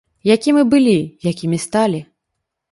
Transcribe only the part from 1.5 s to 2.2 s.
сталі?